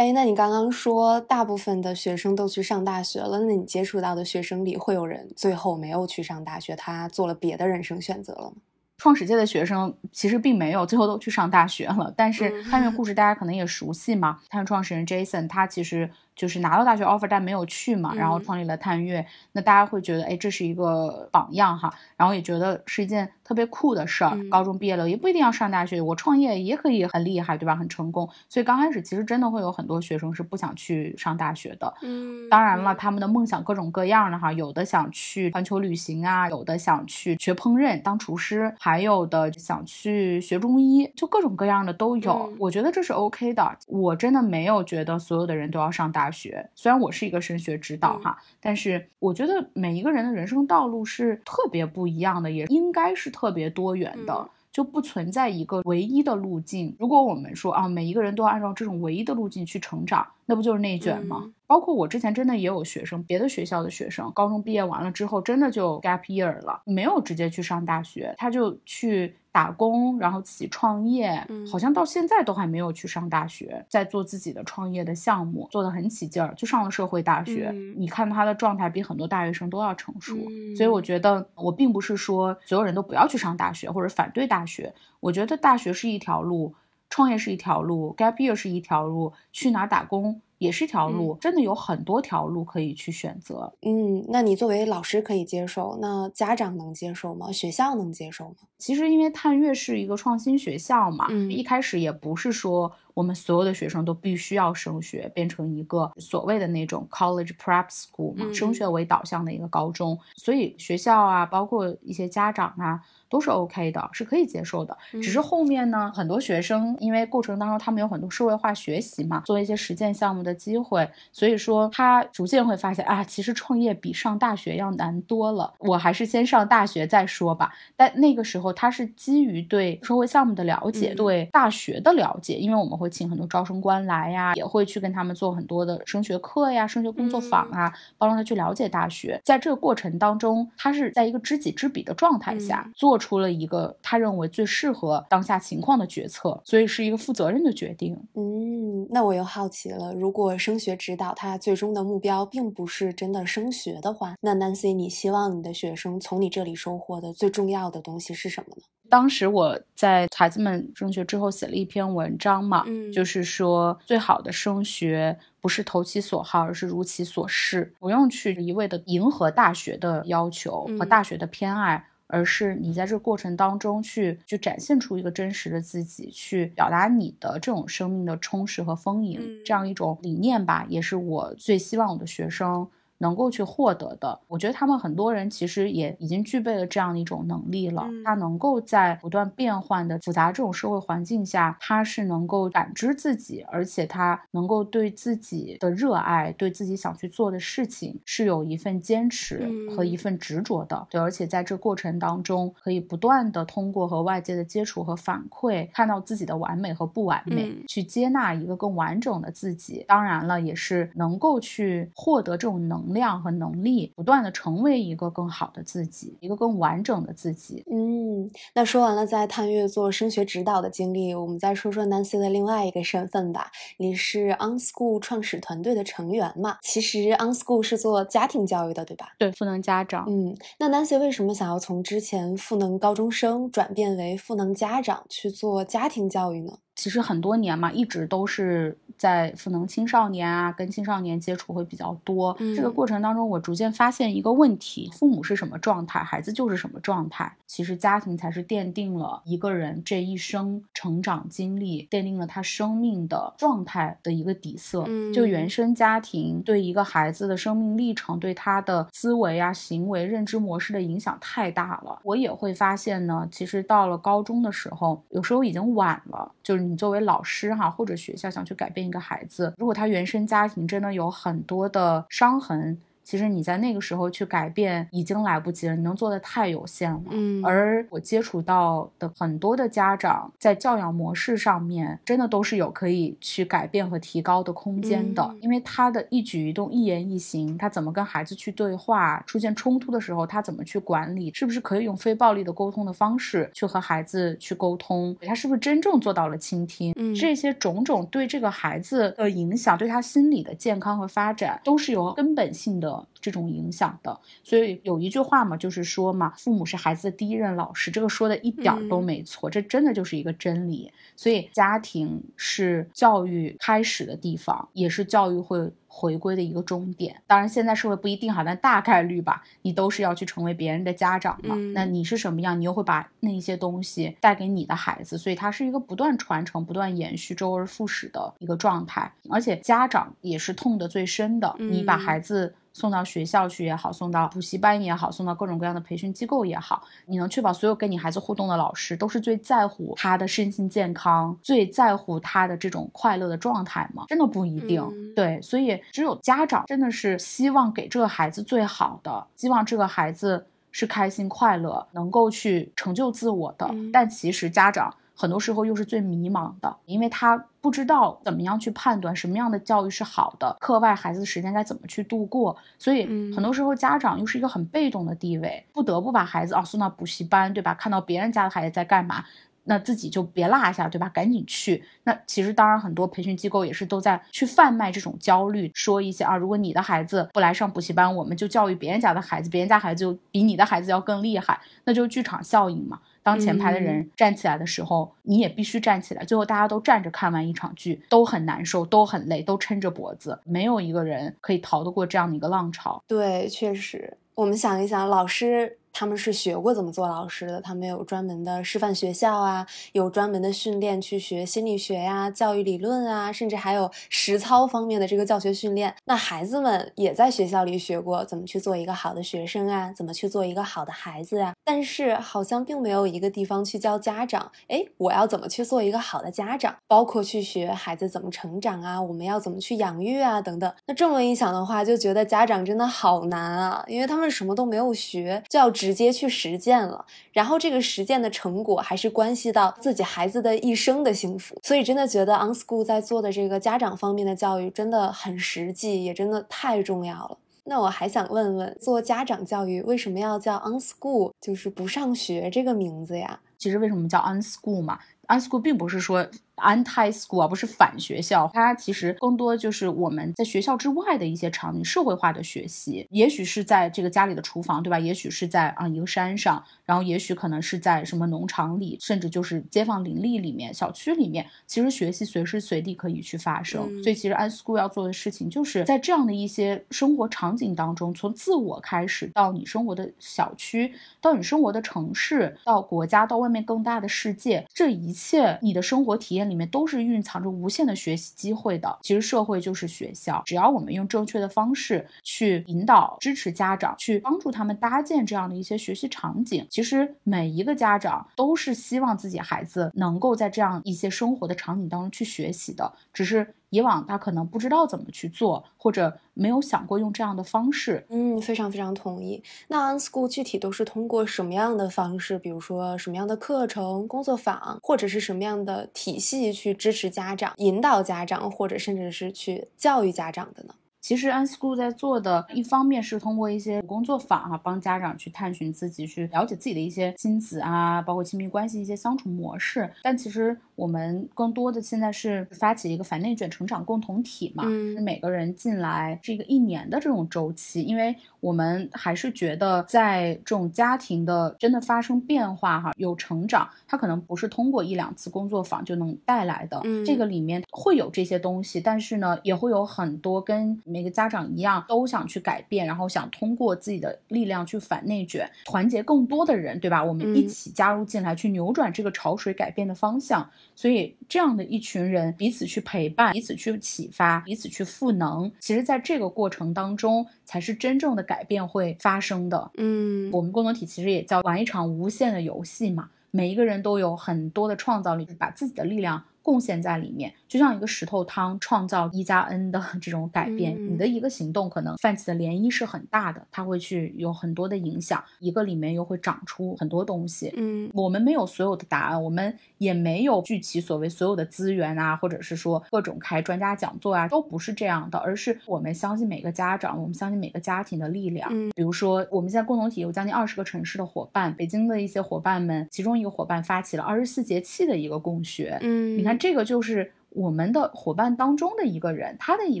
[0.02, 8.56] 哎，那你刚刚说大部分的学生都去上大学了，那你接触到的学生里会有人最后没有去上大学，他做了别的人生选择了吗？
[8.98, 14.40] 创始界的学生其实并没有最后都去上大学了，但是探月故事大家可能也熟悉嘛。
[14.50, 16.10] 探月创始人 Jason，他其实。
[16.34, 24.38] 就是拿到大学 offer 但没有去嘛，然后创立了探月，那大家会觉得，哎，这是一个榜样哈，然后也觉得是一件特别酷的事儿。
[24.50, 27.76] 高中毕业了也不一定要上大学，我创业也可以很厉害，对吧？
[27.76, 28.28] 很成功。
[28.48, 31.92] 所以刚开始其实真的会有很多学生是不想去上大学的。
[32.00, 42.50] 嗯，当然了，他们的梦想各种各样的哈，有的想去环球旅行啊，有的想去学烹饪当厨师，还有的想去学中医，就各种各样的都有。
[42.58, 43.76] 我觉得这是 OK 的。
[43.86, 46.21] 我真的没有觉得所有的人都要上大。
[46.22, 54.48] 大学虽然我是一个升学指导哈，但是我觉得每一个人的人生道路是特别不一样的，也应该是特别多元的。
[54.70, 56.96] 就不存在一个唯一的路径。
[56.98, 61.50] 如果我们说啊，每一个人都要按照这种唯一的路径去成长，那不就是内卷吗？
[61.66, 77.72] 包括我之前真的也有学生，别的学校的学生，高中毕业完了之后，真的就 gap year 了，没有直接去上大学，他就去打工，然后自己创业，好像到现在都还没有去上大学，在做自己的创业的项目，做的很起劲儿，就上了社会大学。
[77.96, 80.36] 你看他的状态比很多大学生都要成熟，
[80.76, 86.74] 所以我觉得我并不是说所有人都不要去上大学或者反对大学，我觉得大学是一条路，
[87.12, 90.40] 创业是一条路，gap year 是一条路，去哪打工。
[90.56, 93.72] 也是一条路，真的有很多条路可以去选择。
[93.82, 97.50] 嗯，那你作为老师可以接受，那家长能接受吗？
[97.50, 98.54] 学校能接受吗？
[98.78, 113.00] 其实因为探月是一个创新学校嘛，一开始也不是说我们所有的学生都必须要升学，变成一个所谓的那种 college prep school 嘛，升学为导向的一个高中，所以学校啊，包括一些家长啊。
[113.32, 114.94] 都是 OK 的，是可以接受的。
[115.12, 125.72] 只是后面呢，很多学生因为过程当中他们有很多社会化学习嘛，做一些实践项目的机会，所以说他逐渐会发现啊，其实创业比上大学要难多了。
[125.78, 127.72] 我还是先上大学再说吧。
[127.96, 139.40] 但那个时候他是基于对社会项目的了解，对大学的了解，因为我们会请很多招生官来呀，也会去跟他们做很多的升学课呀、升学工作坊啊，帮助他去了解大学。
[139.42, 143.22] 在这个过程当中，他是在一个知己知彼的状态下做。
[143.22, 148.18] 出了一个他认为最适合当下情况的决策，所以是一个负责任的决定。
[148.34, 158.82] 嗯，那我又好奇了，如果升学指导他最终的目标并不是真的升学的话，那 Nancy，你希望你的学生从你这里收获的最重要的东西是什么呢？
[159.12, 172.02] 当时我在孩子们升学之后写了一篇文章嘛，就是说最好的升学不是投其所好，而是如其所示，不用去一味的迎合大学的要求和大学的偏爱。
[172.28, 182.88] 而是你在这个过程当中去，去展现出一个真实的自己，去表达你的这种生命的充实和丰盈，这样一种理念吧，也是我最希望我的学生。
[183.22, 188.04] 能够去获得的，我觉得他们很多人其实也已经具备了这样的一种能力了。
[188.24, 201.06] 他能够在不断变换的复杂这种社会环境下，他是能够感知自己，而且他能够对自己的热爱，对自己想去做的事情是有一份坚持和一份执着的。
[201.08, 210.04] 对，而且在这过程当中，可以不断的通过和外界的接触和反馈，看到自己的完美和不完美，去接纳一个更完整的自己。
[210.08, 213.11] 当然了，也是能够去获得这种能。
[213.12, 217.84] 量和能力，不断的成为一个更好的自己，一个更完整的自己。
[217.90, 223.70] 嗯，那说完了在探月做升学指导的经历，我们再说说 Nancy 的另外一个身份吧。
[223.98, 226.78] 你是 OnSchool 创始团队的成员嘛？
[226.82, 229.28] 其实 OnSchool 是做家庭教育的，对吧？
[229.38, 230.24] 对，赋能家长。
[230.28, 236.72] 嗯，那 Nancy 为什么想要从之前赋能高中生转变为赋能家长去做家庭教育呢？
[237.02, 242.56] 其实很多年嘛，一直都是在赋能青少年啊，跟青少年接触会比较多。
[242.76, 247.52] 这个过程当中，我逐渐发现一个问题：父母是什么状态，孩子就是什么状态。
[247.66, 255.04] 其实家庭才是奠定了一个人这一生成长经历、奠定了他生命的状态的一个底色。
[255.34, 262.20] 就原生家庭对一个孩子的生命历程、对他的思维啊、行为、认知模式的影响太大了。
[262.22, 266.91] 我也会发现呢，其实到了高中的时候，有时候已经晚了，就是。
[266.92, 272.98] 你作为老师哈，或者学校想去改变一个孩子，如果他原生家庭真的有很多的伤痕。
[273.24, 277.20] 其实你在那个时候去改变已经来不及了，你能做的太有限了。
[277.30, 285.54] 嗯，而我接触到的很多的家长在教养模式上面，真的都是有可以去改变和提高的空间的。
[285.60, 295.36] 因为他的一举一动、一言一行，他怎么跟孩子去对话，出现冲突的时候他怎么去管理，是不是可以用非暴力的沟通的方式去和孩子去沟通？
[295.42, 297.12] 他是不是真正做到了倾听？
[297.16, 303.12] 嗯，这些种种对这个孩子的影响，对他心理的健康和发展，都是有根本性的。
[303.42, 311.12] 这种影响的，所以有一句话嘛，就是说嘛，父母是孩子的第一任老师，这个说的一点都没错，这真的就是一个真理。
[311.36, 317.42] 所以家庭是教育开始的地方，也是教育会回归的一个终点。
[317.46, 321.74] 当然，现在社会不一定哈，但大概率吧，你都是要去成为别人的家长嘛。
[321.92, 329.32] 那你是什么样，你又会把那一些东西带给你的孩子，所以它是一个不断传承、不断延续、周而复始的一个状态。
[329.50, 332.72] 而且家长也是痛得最深的，你把孩子。
[332.92, 344.24] 送到学校去也好，送到补习班也好，送到各种各样的培训机构也好，你能确保所有跟你孩子互动的老师都是最在乎他的身心健康，最在乎他的这种快乐的状态吗？
[344.28, 345.02] 真的不一定。
[345.34, 353.86] 对，所以只有家长真的是希望给这个孩子最好的，希望这个孩子是开心快乐，能够去成就自我的。
[353.90, 367.92] 嗯但其实家长很多时候又是最迷茫的，因为他不知道怎么样去判断什么样的教育是好的，课外孩子的时间该怎么去度过，所以嗯很多时候家长又是一个很被动的地位，不得不把孩子啊送到补习班，对吧？
[367.94, 369.44] 看到别人家的孩子在干嘛。
[369.84, 371.28] 那自己就别落下，对吧？
[371.30, 372.04] 赶紧去。
[372.22, 383.18] 那其实当然，很多培训机构也是都在去贩卖这种焦虑，说一些啊，如果你的孩子不来上补习班，我们就教育别人家的孩子，别人家孩子就比你的孩子要更厉害，那就是剧场效应嘛。
[383.42, 386.44] 当前排的人站起来的时候，你也必须站起来。
[386.44, 393.22] 最后大家都站着看完一场剧，都很难受，都很累，都撑着脖子，没有一个人可以逃得过这样的一个浪潮。
[393.26, 406.14] 对，确实，我们想一想，老师他们是学过怎么做老师的，他们有专门的师范学校啊，有专门的训练去学心理学呀、教育理论啊，甚至还有实操方面的这个教学训练。
[406.24, 411.72] 那孩子们也在学校里学过怎么去做一个好的学生啊，怎么去做一个好的孩子啊。
[411.84, 420.92] 但是好像并没有一个地方去教家长，哎，我要怎么去做一个好的家长，包括去学孩子怎么成长啊，我们要怎么去养育啊，等等。
[421.06, 427.24] 那这么一想的话，就觉得家长真的好难啊，因为他们什么都没有学，就要直接去实践了。
[427.52, 437.56] 然后这个实践的成果还是关系到自己孩子的一生的幸福，所以真的觉得 OnSchool 在做的这个家长方面的教育真的很实际，也真的太重要了。
[437.84, 443.60] 那我还想问问，做家长教育为什么要叫 OnSchool，就是不上学这个名字呀？
[443.78, 455.18] 其实为什么叫 unschool 嘛？unschool 并不是说 anti school 而，不是反学校，它其实更多就是我们在学校之外的一些场景，社会化的学习，也许是在这个家里的厨房，对吧？
[455.18, 464.02] 也许是在啊一个山上，然后也许可能是在什么农场里，甚至就是街坊邻里里面、小区里面，其实学习随时随地可以去发生。
[464.08, 479.18] 嗯所以其实 unschool 要做的事情，就是在这样的一些生活场景当中，从自我开始，到你生活的小区，到你生活的城市，到国家，到外面更大的世界，这一切你的生活体验里面都是蕴藏着无限的学习机会的。
[479.22, 493.74] 其实社会就是学校，只要我们用正确的方式去引导、支持家长，去帮助他们搭建这样的一些学习场景，其实每一个家长都是希望自己孩子能够在这样一些生活的场景当中去学习的，只是。
[493.92, 498.24] 以往他可能不知道怎么去做，或者没有想过用这样的方式。
[498.30, 499.62] 嗯，非常非常同意。
[499.88, 510.94] 那 OnSchool 具体都是通过什么样的方式，比如说什么样的课程、工作坊，或者是什么样的体系去支持家长、引导家长，或者甚至是去教育家长的呢？
[511.20, 520.12] 其实 unschool 在做的，一方面是通过一些工作坊啊，帮家长去探寻自己，去了解自己的一些亲子啊，包括亲密关系一些相处模式。
[520.24, 537.00] 但其实我们更多的现在是发起一个反内卷成长共同体嘛，嗯每个人进来是一个一年的这种周期，因为我们还是觉得在这种家庭的真的发生变化哈，有成长，它可能不是通过一两次工作坊就能带来的。
[537.02, 547.24] 嗯这个里面会有这些东西，但是呢，也会有很多跟每个家长一样，都想去改变，然后想通过自己的力量去反内卷，团结更多的人，对吧？
[547.24, 550.70] 我们一嗯起加入进来，去扭转这个潮水改变的方向。
[550.94, 559.90] 所以这样的一群人彼此去陪伴，彼此去启发，彼此去赋能，其实在这个过程当中，才是真正的改变会发生的。
[559.96, 570.94] 嗯我们共同体其实也叫玩一场无限的游戏嘛，每一个人都有很多的创造力，把自己的力量贡献在里面，就像一个石头汤创造一加 n 的这种改变。
[570.96, 577.72] 嗯你的一个行动可能泛起的涟漪是很大的，它会去有很多的影响，一个里面又会长出很多东西。
[577.76, 588.68] 嗯我们没有所有的答案，我们也没有聚齐所谓所有的资源啊，或者是说各种开专家讲座啊，都不是这样的，而是我们相信每个家长，我们相信每个家庭的力量。
[588.72, 595.98] 嗯比如说，我们现在共同体有将近二十个城市的伙伴，北京的一些伙伴们，其中一个伙伴发起了二十四节气的一个共学。
[596.02, 600.00] 嗯，你看，这个就是我们的伙伴当中的一个人，他的一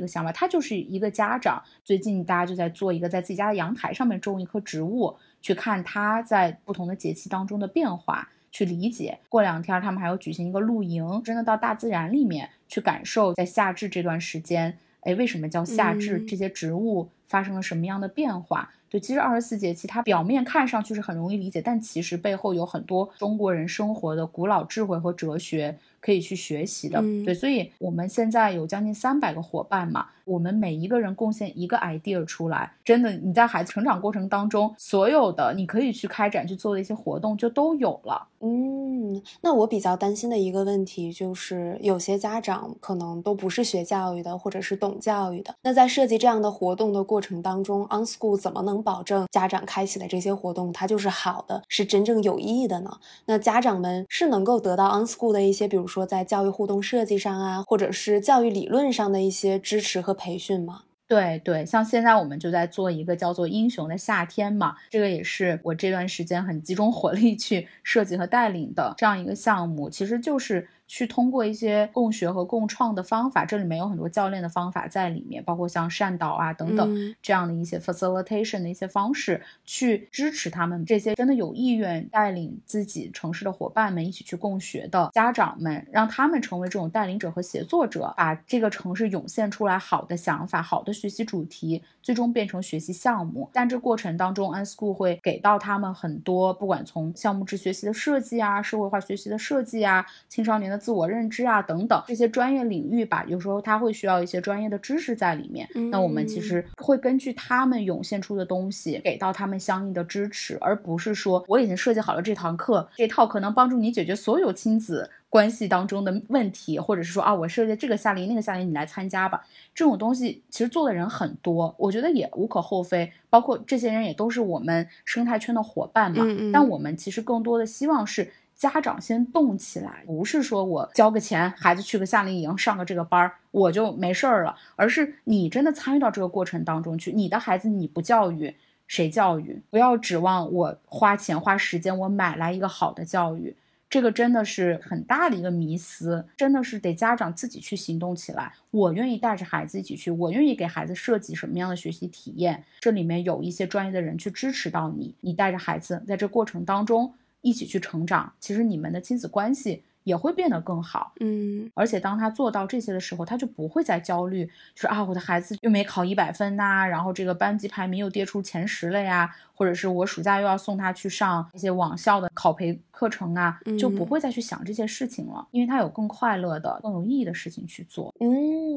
[0.00, 1.62] 个想法，他就是一个家长。
[1.84, 8.28] 最近大家就在做一个，在自己家的阳台上面种一棵植物，去看它在不同的节气当中的变化。
[8.54, 16.18] 去理解，过两天他们还要举行一个露营，真的到大自然里面去感受，在夏至这段时间，哎，为什么叫夏至？
[16.18, 18.68] 嗯这些植物发生了什么样的变化？
[18.90, 27.00] 对，其实二十四节气它表面看上去是很容易理解，但其实背后有很多中国人生活的古老智慧和哲学可以去学习的。
[27.00, 38.28] 嗯对，所以我们现在有将近三百个伙伴嘛，我们每一个人贡献一个 idea 出来，真的你在孩子成长过程当中，所有的你可以去开展去做的一些活动就都有了。
[38.40, 45.54] 嗯，嗯，那我比较担心的一个问题就是，有些家长可能都不是学教育的，或者是懂教育的。
[45.62, 52.98] 那在设计这样的活动的过程当中，OnSchool 怎么能保证家长开启的这些活动它就是好的，是真正有意义的呢？
[53.26, 60.82] 那家长们是能够得到 OnSchool 的一些，比如说在教育互动设计上啊，或者是教育理论上的一些支持和培训吗？
[61.08, 70.68] 对对，像现在我们就在做一个叫做“英雄的夏天”嘛，这个也是我这段时间很集中火力去设计和带领的这样一个项目，其实就是。
[70.94, 93.48] 去通过一些共学和共创的方法，这里面有很多教练的方法在里面，包括像善导啊等等这样的一些 facilitation 的一些方式，去支持他们这些真的有意愿带领自己城市的伙伴们一起去共学的家长们，让他们成为这种带领者和协作者，把这个城市涌现出来好的想法、好的学习主题，最终变成学习项目。
[93.54, 100.81] 但这过程当中，Unschool 会给到他们很多，不管从项目制学习的设计啊、社会化学习的设计啊、青少年的。
[100.82, 105.68] 自我认知啊，等等这些专业领域吧，有时候他会需要一些专业的知识在里面。
[105.92, 119.40] 那我们其实会根据他们涌现出的东西，给到他们相应的支持，而不是说我已经设计好了这堂课，这套可能帮助你解决所有亲子关系当中的问题，或者是说啊，我设计这个夏令营那个夏令营，你来参加吧。
[119.74, 123.10] 这种东西其实做的人很多，我觉得也无可厚非。
[123.30, 126.22] 包括这些人也都是我们生态圈的伙伴嘛。
[126.52, 128.30] 但我们其实更多的希望是。
[128.62, 137.10] 家长先动起来，不是说我交个钱，孩子去个夏令营上个这个班儿，我就没事儿了，而是你真的参与到这个过程当中去。
[137.10, 138.54] 你的孩子你不教育，
[138.86, 139.60] 谁教育？
[139.68, 143.56] 不要指望我花钱花时间，我买来一个好的教育，
[143.90, 148.52] 这个真的是很大的一个迷思，真的是得家长自己去行动起来。
[148.70, 157.12] 我愿意带着孩子一起去，我愿意给孩子设计什么样的学习体验，这里面有一些专业的人去支持到你，你带着孩子在这过程当中。
[157.42, 161.12] 一起去成长，其实你们的亲子关系也会变得更好。
[161.20, 164.44] 嗯，而且当他做到这些的时候，他就不会再焦虑，
[164.74, 178.12] 就是啊，我的孩子又没考一百分呐，然后这个班级排名又跌出前十了呀，或者是我暑假又要送他去上一些网校的考培课程啊，就不会再去想这些事情了，因为他有更快乐的、更有意义的事情去做。
[178.20, 178.32] 嗯。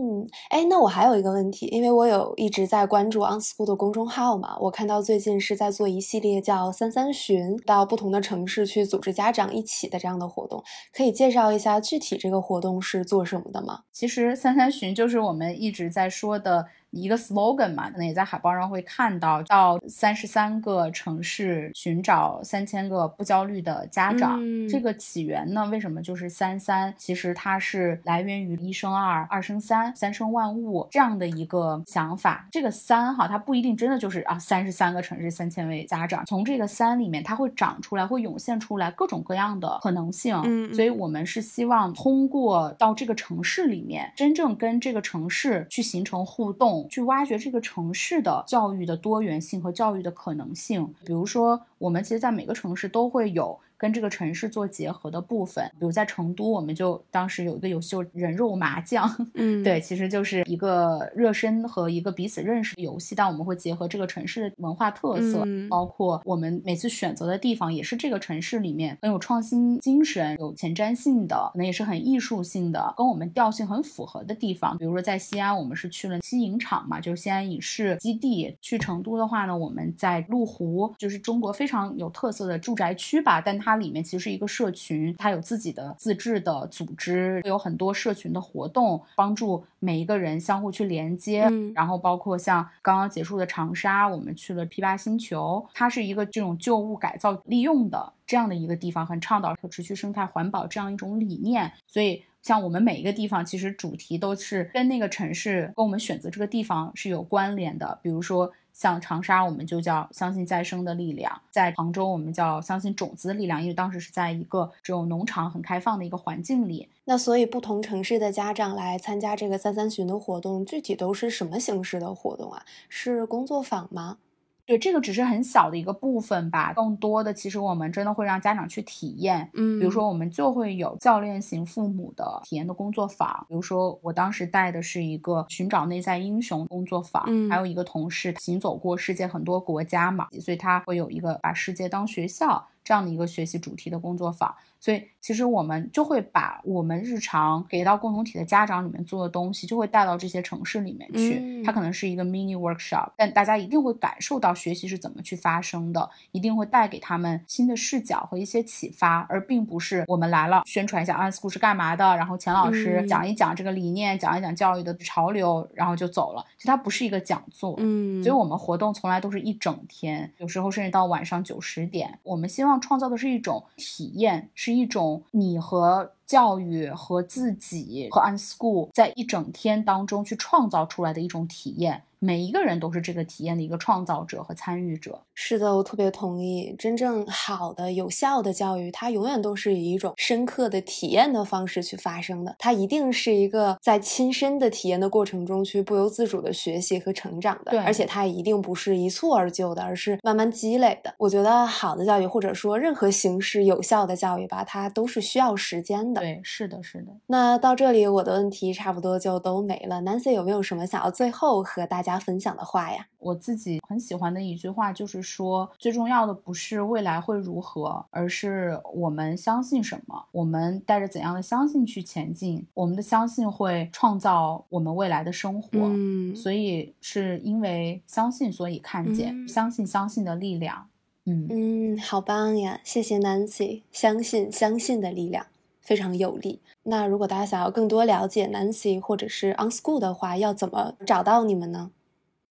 [0.05, 10.63] 嗯，哎，那我还有一个问题，因为我有一直在关注 OnSchool 的公众号嘛，我看到最近是在做一系列叫“三三巡”，到不同的城市去组织家长一起的这样的活动，
[10.93, 13.79] 可以介绍一下具体这个活动是做什么的吗？
[13.91, 16.67] 其实“三三巡”就是我们一直在说的。
[16.95, 24.39] 一个 slogan 嘛，可能也在海报上会看到，到三十三个城市寻找三千个不焦虑的家长。
[24.69, 26.93] 这个起源呢，为什么就是三三？
[26.97, 32.47] 其实它是来源于一生二，二生三，三生万物这样的一个想法。
[32.51, 36.25] 这个三哈，它不一定真的就是啊，三十三个城市三千位家长。
[36.25, 40.39] 从这个三里面，它会长出来，会涌现出来各种各样的可能性。
[40.45, 46.84] 嗯，所以我们是希望通过到这个城市里面，真正跟这个城市去形成互动。
[46.89, 53.59] 去挖掘这个城市的教育的多元性和教育的可能性，比如说，我们其实，在每个城市都会有。
[53.77, 74.77] 跟这个城市做结合的部分，比如在成都，我们就当时有一个游戏人肉麻将， 嗯，对，其实就是一个热身和一个彼此认识的游戏，但我们会结合这个城市的文化特色，包括我们每次选择的地方也是这个城市里面很有创新精神、有前瞻性的，可能也是很艺术性的，跟我们调性很符合的地方。
[74.77, 91.45] 比如说在西安，我们是去了西影厂嘛，就是西安影视基地；去成都的话呢，我们在麓湖，就是中国非常有特色的住宅区吧，但它里面其实是一个社群，它有自己的自治的组织，有很多社群的活动，帮助每一个人相互去连接。
[91.49, 101.71] 嗯然后包括像刚刚结束的长沙，我们去了 P 八星球，它是一个这种旧物改造利用的这样的一个地方，很倡导可持续生态环保这样一种理念。
[101.87, 108.51] 所以像我们每一个地方，其实主题都是跟那个城市跟我们选择这个地方是有关联的，比如说。
[108.75, 116.89] 像长沙，我们就叫相信再生的力量；在杭州，我们叫相信种子的力量，因为当时是在一个这种农场很开放的一个环境里。
[117.05, 122.65] 那所以，不同城市的家长来参加这个三三巡的活动，具体都是什么形式的活动啊？
[122.89, 124.17] 是工作坊吗？
[124.65, 142.67] 对，这个只是很小的一个部分吧，更多的其实我们真的会让家长去体验，嗯，比如说我们就会有教练型父母的体验的工作坊，比如说我当时带的是一个寻找内在英雄工作坊，嗯，还有一个同事行走过世界很多国家嘛，所以他会有一个把世界当学校。
[142.85, 144.55] 这样的一个学习主题的工作坊。
[144.79, 151.63] 所以，其实我们就会把我们日常给到共同体的家长里面做的东西，就会带到这些城市里面去。
[151.63, 166.45] 它可能是一个 mini workshop，但大家一定会感受到学习是怎么去发生的，一定会带给他们新的视角和一些启发，而并不是我们来了宣传一下 unschool 是干嘛的，然后钱老师讲一讲这个理念，讲一讲教育的潮流，然后就走了。
[166.57, 172.19] 其实它不是一个讲座，嗯，所以我们活动从来都是一整天，有时候甚至到晚上九十点。
[172.21, 174.75] 我们希望创造的是一种体验，是。
[174.75, 182.03] 一种你和教育和自己和 on school 在一整天当中去创造出来的一种体验。
[182.19, 185.21] 每一个人都是这个体验的一个创造者和参与者。
[185.35, 186.75] 是的，我特别同意。
[186.79, 192.55] 真正好的、有效的教育，它永远都是以一种深刻的体验的方式去发生的。
[192.57, 197.71] 它一定是一个在亲身的体验的过程中去不由自主的学习和成长的。
[197.71, 201.13] 对，而且它一定不是一蹴而就的，而是慢慢积累的。
[201.19, 206.21] 我觉得好的教育，或者说任何形式有效的教育吧，它都是需要时间的。
[206.21, 207.11] 对，是的，是的。
[207.27, 210.01] 那到这里，我的问题差不多就都没了。
[210.01, 212.15] Nancy 有没有什么想要最后和大家？
[212.25, 225.69] 分享的话呀，我自己很喜欢的一句话就是说，最重要的不是未来会如何，而是我们相信什么，我们带着怎样的相信去前进，我们的相信会创造我们未来的生活。
[225.73, 230.87] 嗯，所以是因为相信，所以看见，相信相信的力量。
[231.25, 232.79] 嗯嗯，好棒呀！
[232.83, 235.47] 谢谢 Nancy，相信相信的力量
[235.81, 236.59] 非常有力。
[236.83, 241.89] 那如果大家想要更多了解 Nancy 或者是 OnSchool 的话，要怎么找到你们呢？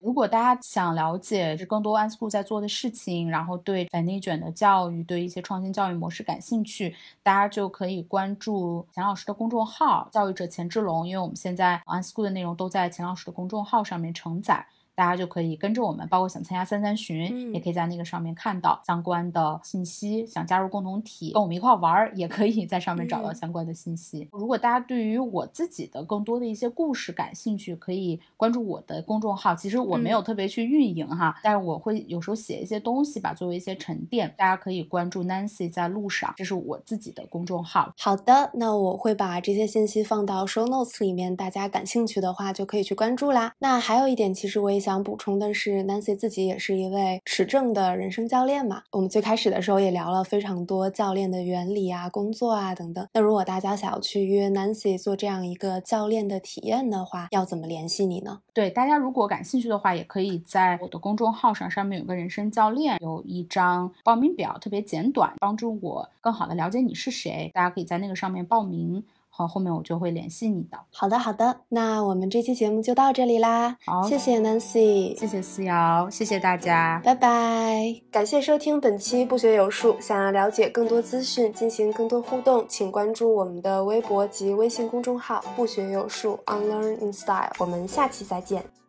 [0.05, 14.67] 如果大家想了解这更多 OnSchool 在做的事情，然后对反内卷的教育、对一些创新教育模式感兴趣，大家就可以关注钱老师的公众号“教育者钱志龙”，因为我们现在 OnSchool 的内容都在钱老师的公众号上面承载。
[14.95, 20.27] 大家就可以跟着我们，包括想参加三三群，也可以在那个上面看到相关的信息。
[20.27, 24.29] 想加入共同体，跟我们一块玩儿，也可以在上面找到相关的信息。
[24.31, 29.53] 如果大家对于我自己的更多的一些故事感兴趣，可以关注我的公众号。
[29.55, 34.33] 其实我没有特别去运营哈，但是我会有时候写一些东西吧，作为一些沉淀。
[34.39, 37.93] 大家可以关注 Nancy 在路上，这是我自己的公众号。
[37.99, 43.55] 好的，那我会把这些信息放到 Show Notes 里面，大家感兴趣的话就可以去关注啦。
[43.59, 44.84] 那还有一点，其实我也。
[44.85, 48.83] 想补充的是，Nancy 自己也是一位持证的人生教练嘛。
[48.93, 53.09] 我们最开始的时候也聊了非常多教练的原理啊、工作啊等等。
[53.15, 58.41] 那如果大家想要去约 Nancy 做这样一个教练的体验的话，要怎么联系你呢？
[58.53, 67.51] 对，大家如果感兴趣的话，也可以在我的公众号上，上面有个人生教练，有一张报名表，特别简短，帮助我更好的了解你是谁。
[67.55, 69.03] 大家可以在那个上面报名。
[69.37, 70.79] 好，后面我就会联系你的。
[70.93, 73.77] 好的，好的，那我们这期节目就到这里啦。
[73.85, 77.93] 好，谢谢 Nancy，谢谢思瑶，谢谢大家，拜拜。
[78.13, 79.97] 感谢收听本期不学有术。
[80.01, 87.51] 想要了解更多资讯，进行更多互动，请关注我们的微博及微信公众号“不学有术 Unlearn in Style”。
[87.59, 88.84] 我们下期再见。